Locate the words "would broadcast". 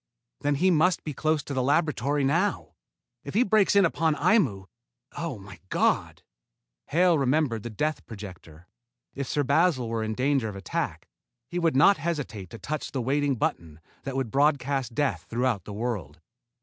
14.15-14.95